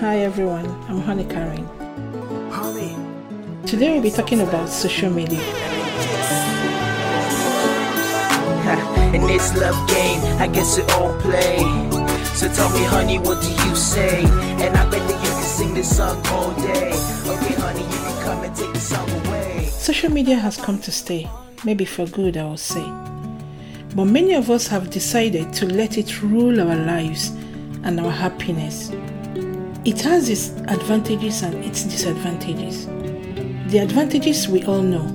Hi 0.00 0.20
everyone, 0.20 0.64
I'm 0.88 1.02
Honey 1.02 1.24
Karen. 1.24 1.66
Honey. 2.50 2.96
Today 3.66 3.92
we'll 3.92 4.02
be 4.02 4.10
talking 4.10 4.40
about 4.40 4.70
social 4.70 5.10
media. 5.10 5.38
In 9.14 9.26
this 9.26 9.54
love 9.58 9.76
game, 9.90 10.22
I 10.40 10.48
guess 10.50 10.78
it 10.78 10.90
all 10.92 11.12
play. 11.20 11.58
So 12.32 12.48
tell 12.48 12.70
me, 12.70 12.82
honey, 12.84 13.18
what 13.18 13.42
do 13.42 13.50
you 13.50 13.76
say? 13.76 14.24
And 14.24 14.74
I 14.74 14.88
bet 14.88 15.06
that 15.06 15.22
you 15.22 15.30
can 15.32 15.42
sing 15.42 15.74
this 15.74 15.94
song 15.94 16.26
all 16.28 16.54
day. 16.54 16.92
Okay, 17.26 17.54
honey, 17.60 17.82
you 17.82 17.88
can 17.88 18.22
come 18.22 18.42
and 18.42 18.56
take 18.56 18.72
the 18.72 18.80
song 18.80 19.10
away. 19.26 19.66
Social 19.66 20.10
media 20.10 20.36
has 20.36 20.56
come 20.56 20.78
to 20.78 20.90
stay, 20.90 21.28
maybe 21.62 21.84
for 21.84 22.06
good, 22.06 22.38
I 22.38 22.44
will 22.44 22.56
say. 22.56 22.90
But 23.94 24.06
many 24.06 24.32
of 24.32 24.48
us 24.48 24.66
have 24.68 24.88
decided 24.88 25.52
to 25.52 25.66
let 25.66 25.98
it 25.98 26.22
rule 26.22 26.58
our 26.58 26.76
lives 26.86 27.32
and 27.82 28.00
our 28.00 28.10
happiness. 28.10 28.90
It 29.84 30.02
has 30.02 30.28
its 30.28 30.50
advantages 30.70 31.42
and 31.42 31.54
its 31.64 31.84
disadvantages. 31.84 32.86
The 33.72 33.78
advantages 33.78 34.46
we 34.46 34.62
all 34.64 34.82
know 34.82 35.06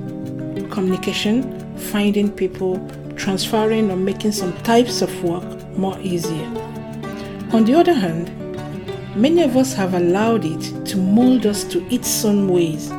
communication, 0.71 1.77
finding 1.77 2.31
people, 2.31 2.79
transferring 3.15 3.91
or 3.91 3.95
making 3.95 4.31
some 4.31 4.57
types 4.63 5.01
of 5.01 5.23
work 5.23 5.43
more 5.77 5.99
easier. 5.99 6.45
On 7.53 7.63
the 7.63 7.75
other 7.75 7.93
hand, 7.93 8.31
many 9.15 9.43
of 9.43 9.55
us 9.55 9.73
have 9.73 9.93
allowed 9.93 10.45
it 10.45 10.85
to 10.87 10.97
mold 10.97 11.45
us 11.45 11.63
to 11.65 11.85
its 11.93 12.25
own 12.25 12.49
ways. 12.49 12.89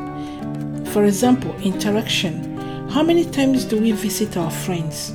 For 0.93 1.05
example, 1.05 1.55
interaction. 1.57 2.57
How 2.89 3.03
many 3.03 3.25
times 3.25 3.65
do 3.65 3.81
we 3.81 3.91
visit 3.93 4.37
our 4.37 4.51
friends, 4.51 5.11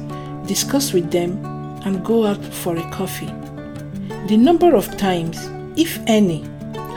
discuss 0.46 0.92
with 0.92 1.10
them, 1.12 1.44
and 1.86 2.04
go 2.04 2.26
out 2.26 2.44
for 2.44 2.76
a 2.76 2.92
coffee? 2.92 3.34
The 4.28 4.38
number 4.38 4.76
of 4.76 4.98
times, 4.98 5.50
if 5.76 6.00
any, 6.08 6.44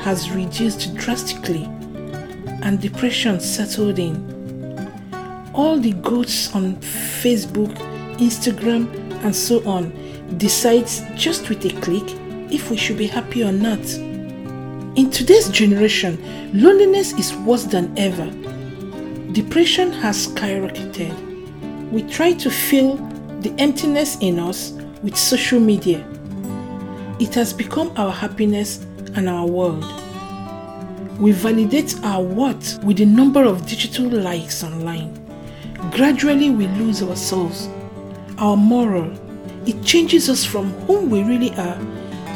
has 0.02 0.30
reduced 0.30 0.94
drastically 0.94 1.64
and 2.62 2.80
depression 2.80 3.40
settled 3.40 3.98
in. 3.98 4.14
All 5.54 5.78
the 5.78 5.92
goats 5.92 6.54
on 6.54 6.76
Facebook, 6.76 7.72
Instagram, 8.18 8.88
and 9.24 9.34
so 9.34 9.66
on 9.68 9.92
decides 10.38 11.02
just 11.14 11.48
with 11.48 11.64
a 11.64 11.80
click 11.80 12.04
if 12.52 12.70
we 12.70 12.76
should 12.76 12.98
be 12.98 13.06
happy 13.06 13.42
or 13.44 13.52
not. 13.52 13.80
In 14.96 15.10
today's 15.10 15.48
generation, 15.48 16.18
loneliness 16.52 17.12
is 17.14 17.34
worse 17.34 17.64
than 17.64 17.96
ever. 17.98 18.30
Depression 19.32 19.92
has 19.92 20.28
skyrocketed. 20.28 21.90
We 21.90 22.02
try 22.02 22.32
to 22.34 22.50
fill 22.50 22.96
the 23.40 23.54
emptiness 23.58 24.16
in 24.20 24.38
us 24.38 24.72
with 25.02 25.16
social 25.16 25.60
media. 25.60 26.06
It 27.20 27.34
has 27.34 27.52
become 27.52 27.92
our 27.96 28.10
happiness 28.10 28.84
and 29.14 29.28
our 29.28 29.46
world. 29.46 29.84
We 31.20 31.30
validate 31.30 31.94
our 32.02 32.22
worth 32.22 32.82
with 32.82 32.96
the 32.96 33.06
number 33.06 33.44
of 33.44 33.66
digital 33.66 34.08
likes 34.08 34.64
online. 34.64 35.20
Gradually, 35.92 36.50
we 36.50 36.66
lose 36.66 37.02
ourselves, 37.02 37.68
our 38.38 38.56
moral. 38.56 39.12
It 39.64 39.84
changes 39.84 40.28
us 40.28 40.44
from 40.44 40.72
whom 40.86 41.08
we 41.08 41.22
really 41.22 41.50
are 41.52 41.78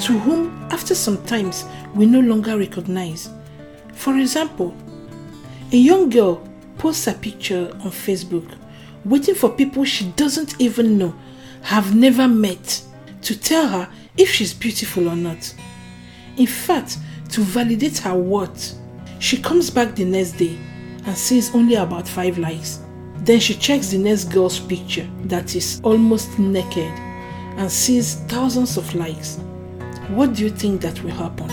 to 0.03 0.17
whom, 0.21 0.69
after 0.71 0.95
some 0.95 1.25
times, 1.25 1.65
we 1.95 2.07
no 2.07 2.21
longer 2.21 2.57
recognize. 2.57 3.31
For 3.95 4.17
example, 4.17 4.77
a 5.73 5.77
young 5.77 6.09
girl 6.09 6.47
posts 6.79 7.09
a 7.09 7.15
picture 7.15 7.69
on 7.81 7.91
Facebook, 7.91 8.57
waiting 9.05 9.35
for 9.35 9.51
people 9.51 9.85
she 9.85 10.05
doesn't 10.13 10.61
even 10.61 10.99
know, 10.99 11.15
have 11.63 11.97
never 11.97 12.29
met, 12.29 12.81
to 13.23 13.37
tell 13.37 13.67
her 13.67 13.91
if 14.19 14.31
she's 14.31 14.53
beautiful 14.53 15.09
or 15.09 15.17
not. 15.17 15.55
In 16.37 16.47
fact, 16.47 16.99
to 17.31 17.41
validate 17.41 17.99
her 17.99 18.15
worth, 18.15 18.75
she 19.21 19.41
comes 19.41 19.71
back 19.71 19.95
the 19.95 20.05
next 20.05 20.33
day 20.33 20.59
and 21.07 21.17
sees 21.17 21.55
only 21.55 21.77
about 21.77 22.07
5 22.07 22.39
likes. 22.39 22.81
Then 23.19 23.41
she 23.41 23.55
checks 23.55 23.91
the 23.91 23.99
next 23.99 24.25
girl's 24.25 24.59
picture 24.61 25.09
that 25.25 25.55
is 25.57 25.81
almost 25.83 26.39
naked 26.39 26.93
and 27.57 27.71
sees 27.71 28.17
thousands 28.27 28.77
of 28.77 28.95
likes. 28.95 29.39
What 30.09 30.35
do 30.35 30.45
you 30.45 30.51
think 30.51 30.81
that 30.83 31.03
will 31.03 31.11
happen? 31.11 31.51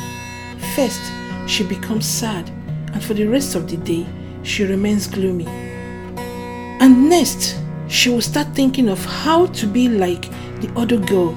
First, 0.75 1.01
she 1.47 1.63
becomes 1.63 2.05
sad, 2.05 2.49
and 2.93 3.03
for 3.03 3.13
the 3.13 3.25
rest 3.25 3.55
of 3.55 3.69
the 3.69 3.77
day, 3.77 4.05
she 4.43 4.63
remains 4.63 5.07
gloomy. 5.07 5.47
And 5.47 7.09
next, 7.09 7.57
she 7.87 8.09
will 8.09 8.21
start 8.21 8.55
thinking 8.55 8.89
of 8.89 9.03
how 9.03 9.47
to 9.47 9.67
be 9.67 9.89
like 9.89 10.29
the 10.61 10.71
other 10.75 10.97
girl 10.97 11.35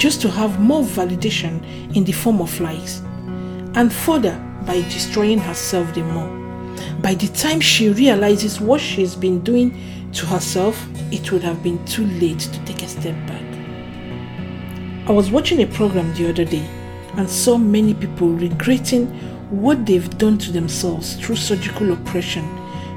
just 0.00 0.22
to 0.22 0.30
have 0.30 0.58
more 0.58 0.82
validation 0.82 1.62
in 1.94 2.04
the 2.04 2.12
form 2.12 2.40
of 2.40 2.58
likes. 2.58 3.02
And 3.74 3.92
further, 3.92 4.34
by 4.64 4.80
destroying 4.88 5.38
herself 5.38 5.92
the 5.94 6.02
more. 6.02 6.40
By 7.02 7.14
the 7.14 7.28
time 7.28 7.60
she 7.60 7.90
realizes 7.90 8.62
what 8.62 8.80
she's 8.80 9.14
been 9.14 9.40
doing 9.40 10.10
to 10.12 10.24
herself, 10.24 10.82
it 11.12 11.30
would 11.30 11.42
have 11.42 11.62
been 11.62 11.84
too 11.84 12.06
late 12.06 12.40
to 12.40 12.64
take 12.64 12.82
a 12.82 12.88
step 12.88 13.14
back. 13.26 13.44
I 15.06 15.12
was 15.12 15.30
watching 15.30 15.62
a 15.62 15.66
program 15.66 16.14
the 16.14 16.30
other 16.30 16.46
day 16.46 16.66
and 17.18 17.28
saw 17.28 17.58
many 17.58 17.92
people 17.92 18.30
regretting 18.30 19.06
what 19.50 19.84
they've 19.84 20.16
done 20.16 20.38
to 20.38 20.50
themselves 20.50 21.16
through 21.16 21.36
surgical 21.36 21.92
oppression 21.92 22.48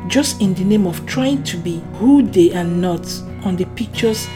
just 0.07 0.39
in 0.41 0.53
the 0.53 0.63
name 0.63 0.87
of 0.87 1.05
trying 1.05 1.43
to 1.43 1.57
be 1.57 1.81
who 1.95 2.21
they 2.21 2.53
are 2.53 2.63
not 2.63 3.05
on 3.43 3.57
the 3.57 3.65
pictures 3.75 4.27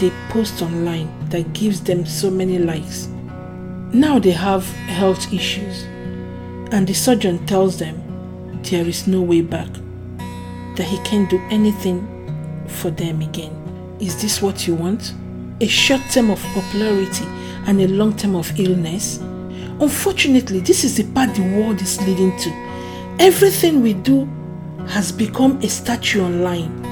they 0.00 0.10
post 0.28 0.62
online 0.62 1.08
that 1.30 1.52
gives 1.52 1.80
them 1.80 2.04
so 2.06 2.30
many 2.30 2.58
likes. 2.58 3.08
Now 3.92 4.18
they 4.18 4.32
have 4.32 4.66
health 4.86 5.32
issues 5.32 5.84
and 6.72 6.86
the 6.86 6.94
surgeon 6.94 7.44
tells 7.46 7.78
them 7.78 8.00
there 8.64 8.86
is 8.86 9.06
no 9.06 9.20
way 9.20 9.42
back, 9.42 9.68
that 10.76 10.86
he 10.86 10.98
can't 11.04 11.28
do 11.30 11.38
anything 11.50 12.08
for 12.66 12.90
them 12.90 13.20
again. 13.20 13.96
Is 14.00 14.20
this 14.20 14.42
what 14.42 14.66
you 14.66 14.74
want? 14.74 15.14
A 15.60 15.66
short 15.66 16.00
term 16.10 16.30
of 16.30 16.42
popularity 16.54 17.24
and 17.66 17.80
a 17.80 17.88
long 17.88 18.16
term 18.16 18.34
of 18.34 18.58
illness? 18.58 19.18
Unfortunately, 19.80 20.60
this 20.60 20.84
is 20.84 20.96
the 20.96 21.04
path 21.12 21.34
the 21.36 21.42
world 21.56 21.80
is 21.80 22.00
leading 22.06 22.36
to. 22.38 22.50
Everything 23.20 23.82
we 23.82 23.94
do 23.94 24.24
has 24.88 25.12
become 25.12 25.58
a 25.62 25.68
statue 25.68 26.22
online. 26.22 26.83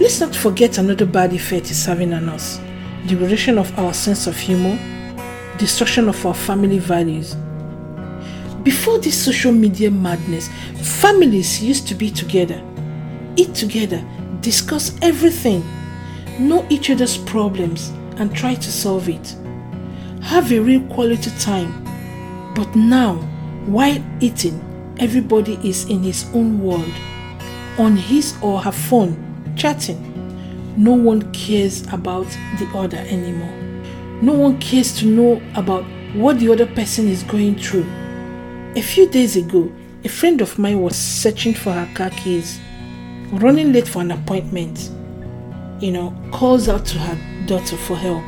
Let's 0.00 0.20
not 0.20 0.36
forget 0.36 0.78
another 0.78 1.06
bad 1.06 1.32
effect 1.32 1.72
is 1.72 1.84
having 1.84 2.14
on 2.14 2.28
us. 2.28 2.60
Degradation 3.08 3.58
of 3.58 3.76
our 3.76 3.92
sense 3.92 4.28
of 4.28 4.36
humor, 4.36 4.78
destruction 5.58 6.08
of 6.08 6.24
our 6.24 6.34
family 6.34 6.78
values. 6.78 7.34
Before 8.62 8.98
this 8.98 9.20
social 9.20 9.50
media 9.50 9.90
madness, 9.90 10.50
families 11.00 11.60
used 11.60 11.88
to 11.88 11.96
be 11.96 12.12
together, 12.12 12.62
eat 13.34 13.56
together, 13.56 14.00
discuss 14.40 14.96
everything, 15.02 15.64
know 16.38 16.64
each 16.70 16.90
other's 16.90 17.16
problems, 17.16 17.88
and 18.18 18.32
try 18.32 18.54
to 18.54 18.70
solve 18.70 19.08
it. 19.08 19.34
Have 20.22 20.52
a 20.52 20.60
real 20.60 20.82
quality 20.88 21.32
time. 21.40 21.84
But 22.54 22.72
now, 22.76 23.16
while 23.66 24.00
eating, 24.20 24.62
everybody 25.00 25.58
is 25.68 25.86
in 25.88 26.04
his 26.04 26.24
own 26.34 26.62
world, 26.62 26.92
on 27.78 27.96
his 27.96 28.36
or 28.42 28.60
her 28.60 28.70
phone, 28.72 29.27
chatting. 29.58 30.14
No 30.76 30.92
one 30.92 31.30
cares 31.32 31.82
about 31.92 32.28
the 32.58 32.70
other 32.74 32.98
anymore. 32.98 33.52
No 34.22 34.32
one 34.32 34.58
cares 34.60 34.96
to 35.00 35.06
know 35.06 35.42
about 35.54 35.84
what 36.14 36.38
the 36.38 36.50
other 36.50 36.66
person 36.66 37.08
is 37.08 37.24
going 37.24 37.58
through. 37.58 37.86
A 38.76 38.80
few 38.80 39.08
days 39.08 39.36
ago, 39.36 39.70
a 40.04 40.08
friend 40.08 40.40
of 40.40 40.58
mine 40.58 40.80
was 40.80 40.96
searching 40.96 41.52
for 41.52 41.72
her 41.72 41.88
car 41.94 42.10
keys, 42.10 42.60
running 43.32 43.72
late 43.72 43.88
for 43.88 44.02
an 44.02 44.12
appointment. 44.12 44.90
You 45.80 45.90
know, 45.90 46.30
calls 46.32 46.68
out 46.68 46.86
to 46.86 46.98
her 46.98 47.46
daughter 47.46 47.76
for 47.76 47.96
help. 47.96 48.24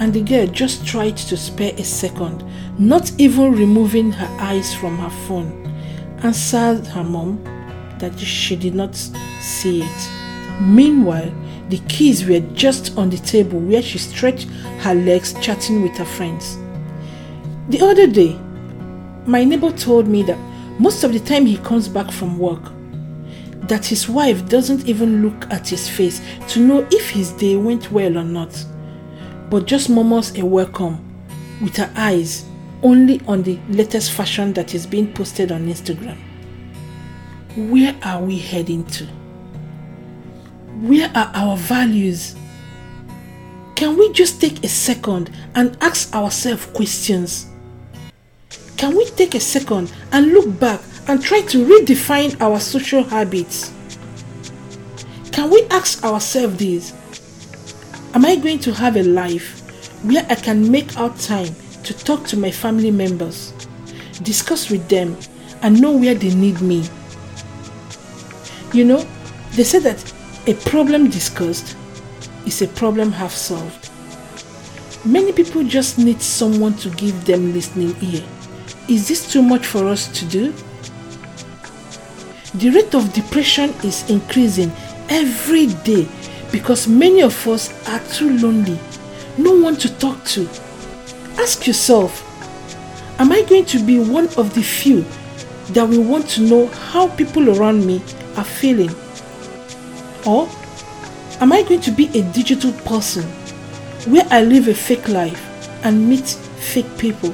And 0.00 0.14
the 0.14 0.22
girl 0.22 0.46
just 0.46 0.86
tried 0.86 1.16
to 1.16 1.36
spare 1.36 1.74
a 1.76 1.84
second, 1.84 2.44
not 2.78 3.12
even 3.18 3.52
removing 3.52 4.12
her 4.12 4.36
eyes 4.40 4.72
from 4.74 4.96
her 4.98 5.10
phone, 5.26 5.66
answered 6.22 6.86
her 6.86 7.04
mom 7.04 7.42
that 7.98 8.18
she 8.18 8.56
did 8.56 8.74
not 8.74 8.96
see 9.40 9.82
it. 9.82 10.19
Meanwhile, 10.60 11.32
the 11.70 11.78
keys 11.88 12.28
were 12.28 12.40
just 12.54 12.96
on 12.98 13.08
the 13.08 13.16
table 13.16 13.58
where 13.58 13.80
she 13.80 13.98
stretched 13.98 14.48
her 14.80 14.94
legs 14.94 15.34
chatting 15.40 15.82
with 15.82 15.96
her 15.96 16.04
friends. 16.04 16.58
The 17.70 17.80
other 17.80 18.06
day, 18.06 18.38
my 19.26 19.44
neighbor 19.44 19.72
told 19.72 20.06
me 20.06 20.22
that 20.24 20.38
most 20.78 21.04
of 21.04 21.12
the 21.12 21.20
time 21.20 21.46
he 21.46 21.56
comes 21.58 21.88
back 21.88 22.10
from 22.10 22.38
work, 22.38 22.72
that 23.68 23.86
his 23.86 24.08
wife 24.08 24.48
doesn't 24.48 24.86
even 24.86 25.22
look 25.22 25.50
at 25.50 25.68
his 25.68 25.88
face 25.88 26.20
to 26.48 26.60
know 26.60 26.86
if 26.90 27.10
his 27.10 27.30
day 27.32 27.56
went 27.56 27.90
well 27.92 28.18
or 28.18 28.24
not, 28.24 28.64
but 29.48 29.66
just 29.66 29.88
murmurs 29.88 30.36
a 30.36 30.44
welcome 30.44 30.98
with 31.62 31.76
her 31.76 31.90
eyes 31.96 32.44
only 32.82 33.20
on 33.26 33.42
the 33.42 33.58
latest 33.68 34.12
fashion 34.12 34.52
that 34.54 34.74
is 34.74 34.86
being 34.86 35.12
posted 35.12 35.52
on 35.52 35.66
Instagram. 35.68 36.18
Where 37.56 37.96
are 38.02 38.22
we 38.22 38.38
heading 38.38 38.84
to? 38.86 39.06
Where 40.78 41.10
are 41.14 41.30
our 41.34 41.56
values? 41.56 42.36
Can 43.74 43.98
we 43.98 44.12
just 44.12 44.40
take 44.40 44.64
a 44.64 44.68
second 44.68 45.30
and 45.54 45.76
ask 45.80 46.14
ourselves 46.14 46.66
questions? 46.66 47.46
Can 48.76 48.96
we 48.96 49.04
take 49.10 49.34
a 49.34 49.40
second 49.40 49.92
and 50.12 50.32
look 50.32 50.58
back 50.60 50.80
and 51.08 51.22
try 51.22 51.40
to 51.42 51.66
redefine 51.66 52.40
our 52.40 52.60
social 52.60 53.02
habits? 53.02 53.72
Can 55.32 55.50
we 55.50 55.64
ask 55.70 56.04
ourselves 56.04 56.56
this? 56.56 56.94
Am 58.14 58.24
I 58.24 58.36
going 58.36 58.58
to 58.60 58.72
have 58.72 58.96
a 58.96 59.02
life 59.02 59.60
where 60.04 60.24
I 60.30 60.34
can 60.36 60.70
make 60.70 60.96
out 60.96 61.18
time 61.18 61.54
to 61.82 61.94
talk 61.94 62.26
to 62.28 62.36
my 62.36 62.50
family 62.50 62.90
members, 62.90 63.52
discuss 64.22 64.70
with 64.70 64.88
them, 64.88 65.16
and 65.62 65.80
know 65.80 65.92
where 65.96 66.14
they 66.14 66.34
need 66.34 66.60
me? 66.60 66.88
You 68.72 68.84
know, 68.84 69.06
they 69.52 69.64
say 69.64 69.80
that 69.80 69.98
a 70.46 70.54
problem 70.54 71.10
discussed 71.10 71.76
is 72.46 72.62
a 72.62 72.68
problem 72.68 73.12
half 73.12 73.32
solved. 73.32 73.90
Many 75.04 75.32
people 75.32 75.62
just 75.64 75.98
need 75.98 76.20
someone 76.20 76.74
to 76.78 76.90
give 76.90 77.24
them 77.24 77.52
listening 77.52 77.94
ear. 78.00 78.24
Is 78.88 79.06
this 79.06 79.30
too 79.30 79.42
much 79.42 79.66
for 79.66 79.86
us 79.86 80.08
to 80.18 80.24
do? 80.26 80.52
The 82.54 82.70
rate 82.70 82.94
of 82.94 83.12
depression 83.12 83.70
is 83.84 84.08
increasing 84.10 84.72
every 85.08 85.66
day 85.84 86.08
because 86.50 86.88
many 86.88 87.22
of 87.22 87.46
us 87.46 87.70
are 87.88 88.00
too 88.12 88.36
lonely. 88.38 88.78
No 89.38 89.52
one 89.52 89.76
to 89.76 89.98
talk 89.98 90.24
to. 90.26 90.48
Ask 91.38 91.66
yourself 91.66 92.26
Am 93.20 93.30
I 93.32 93.42
going 93.42 93.66
to 93.66 93.78
be 93.84 93.98
one 93.98 94.28
of 94.38 94.54
the 94.54 94.62
few 94.62 95.04
that 95.74 95.86
will 95.86 96.02
want 96.02 96.26
to 96.30 96.40
know 96.40 96.66
how 96.68 97.08
people 97.16 97.50
around 97.58 97.86
me 97.86 98.02
are 98.36 98.44
feeling? 98.44 98.90
Or 100.26 100.48
am 101.40 101.52
I 101.52 101.62
going 101.62 101.80
to 101.82 101.90
be 101.90 102.06
a 102.18 102.22
digital 102.32 102.72
person 102.84 103.24
where 104.06 104.26
I 104.30 104.42
live 104.42 104.68
a 104.68 104.74
fake 104.74 105.08
life 105.08 105.40
and 105.84 106.08
meet 106.08 106.28
fake 106.28 106.98
people? 106.98 107.30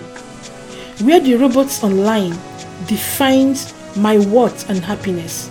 Where 1.02 1.20
the 1.20 1.34
robots 1.34 1.82
online 1.82 2.36
defines 2.86 3.74
my 3.96 4.18
worth 4.18 4.70
and 4.70 4.78
happiness? 4.78 5.50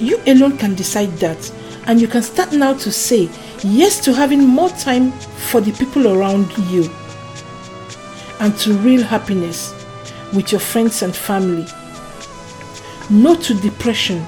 You 0.00 0.20
alone 0.26 0.56
can 0.58 0.74
decide 0.74 1.10
that, 1.18 1.52
and 1.86 2.00
you 2.00 2.08
can 2.08 2.22
start 2.22 2.52
now 2.52 2.74
to 2.74 2.90
say 2.90 3.28
yes 3.62 4.00
to 4.04 4.12
having 4.12 4.44
more 4.46 4.70
time 4.70 5.12
for 5.12 5.60
the 5.60 5.72
people 5.72 6.08
around 6.08 6.50
you 6.70 6.90
and 8.40 8.56
to 8.58 8.74
real 8.78 9.02
happiness 9.02 9.72
with 10.32 10.50
your 10.50 10.60
friends 10.60 11.02
and 11.02 11.14
family. 11.14 11.66
No 13.10 13.36
to 13.36 13.54
depression 13.54 14.24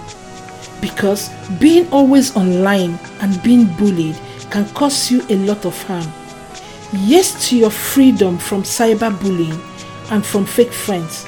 because 0.80 1.30
being 1.58 1.90
always 1.90 2.36
online 2.36 2.98
and 3.20 3.42
being 3.42 3.66
bullied 3.76 4.16
can 4.50 4.68
cause 4.70 5.10
you 5.10 5.22
a 5.30 5.36
lot 5.36 5.64
of 5.64 5.80
harm. 5.84 6.06
Yes 6.92 7.48
to 7.48 7.56
your 7.56 7.70
freedom 7.70 8.38
from 8.38 8.62
cyberbullying 8.62 9.58
and 10.10 10.24
from 10.24 10.46
fake 10.46 10.72
friends. 10.72 11.26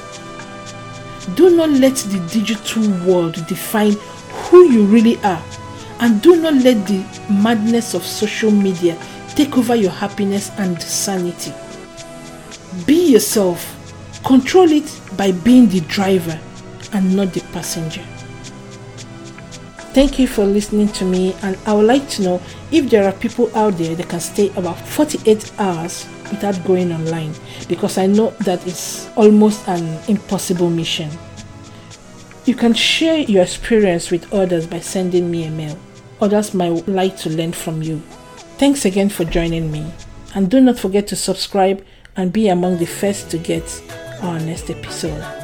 Do 1.35 1.55
not 1.55 1.69
let 1.69 1.95
the 1.95 2.25
digital 2.31 2.89
world 3.05 3.45
define 3.47 3.93
who 4.29 4.71
you 4.71 4.85
really 4.85 5.17
are 5.23 5.43
and 5.99 6.21
do 6.21 6.39
not 6.39 6.53
let 6.53 6.87
the 6.87 7.03
madness 7.29 7.93
of 7.93 8.05
social 8.05 8.51
media 8.51 8.97
take 9.35 9.57
over 9.57 9.75
your 9.75 9.91
happiness 9.91 10.51
and 10.57 10.81
sanity. 10.81 11.53
Be 12.85 13.11
yourself. 13.11 13.73
Control 14.23 14.71
it 14.71 15.01
by 15.15 15.31
being 15.31 15.67
the 15.69 15.81
driver 15.81 16.39
and 16.93 17.15
not 17.15 17.33
the 17.33 17.41
passenger. 17.51 18.05
Thank 19.97 20.19
you 20.19 20.27
for 20.27 20.45
listening 20.45 20.89
to 20.89 21.05
me, 21.05 21.33
and 21.41 21.57
I 21.65 21.73
would 21.73 21.87
like 21.87 22.07
to 22.09 22.21
know 22.21 22.41
if 22.71 22.87
there 22.87 23.05
are 23.05 23.11
people 23.13 23.49
out 23.57 23.79
there 23.79 23.95
that 23.95 24.07
can 24.07 24.19
stay 24.19 24.49
about 24.49 24.77
48 24.79 25.51
hours 25.57 26.05
without 26.29 26.63
going 26.65 26.91
online 26.91 27.33
because 27.67 27.97
I 27.97 28.05
know 28.05 28.29
that 28.41 28.63
it's 28.67 29.09
almost 29.17 29.67
an 29.67 29.99
impossible 30.07 30.69
mission. 30.69 31.09
You 32.45 32.53
can 32.53 32.75
share 32.75 33.21
your 33.21 33.41
experience 33.41 34.11
with 34.11 34.31
others 34.31 34.67
by 34.67 34.81
sending 34.81 35.31
me 35.31 35.45
a 35.45 35.49
mail. 35.49 35.79
Others 36.21 36.53
might 36.53 36.87
like 36.87 37.17
to 37.17 37.31
learn 37.31 37.53
from 37.53 37.81
you. 37.81 37.97
Thanks 38.59 38.85
again 38.85 39.09
for 39.09 39.25
joining 39.25 39.71
me, 39.71 39.91
and 40.35 40.47
do 40.47 40.61
not 40.61 40.77
forget 40.77 41.07
to 41.07 41.15
subscribe 41.15 41.83
and 42.15 42.31
be 42.31 42.49
among 42.49 42.77
the 42.77 42.85
first 42.85 43.31
to 43.31 43.39
get 43.39 43.81
our 44.21 44.39
next 44.41 44.69
episode. 44.69 45.36